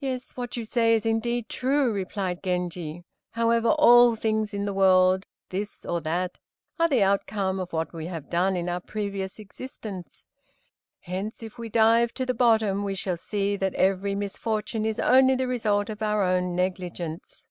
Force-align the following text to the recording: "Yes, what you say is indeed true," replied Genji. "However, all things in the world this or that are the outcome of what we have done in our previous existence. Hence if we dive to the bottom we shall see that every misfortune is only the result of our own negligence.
"Yes, 0.00 0.34
what 0.34 0.56
you 0.56 0.64
say 0.64 0.94
is 0.94 1.04
indeed 1.04 1.46
true," 1.50 1.92
replied 1.92 2.42
Genji. 2.42 3.04
"However, 3.32 3.68
all 3.68 4.16
things 4.16 4.54
in 4.54 4.64
the 4.64 4.72
world 4.72 5.26
this 5.50 5.84
or 5.84 6.00
that 6.00 6.38
are 6.78 6.88
the 6.88 7.02
outcome 7.02 7.60
of 7.60 7.74
what 7.74 7.92
we 7.92 8.06
have 8.06 8.30
done 8.30 8.56
in 8.56 8.70
our 8.70 8.80
previous 8.80 9.38
existence. 9.38 10.26
Hence 11.00 11.42
if 11.42 11.58
we 11.58 11.68
dive 11.68 12.14
to 12.14 12.24
the 12.24 12.32
bottom 12.32 12.82
we 12.82 12.94
shall 12.94 13.18
see 13.18 13.56
that 13.56 13.74
every 13.74 14.14
misfortune 14.14 14.86
is 14.86 14.98
only 14.98 15.34
the 15.34 15.46
result 15.46 15.90
of 15.90 16.00
our 16.00 16.22
own 16.22 16.56
negligence. 16.56 17.46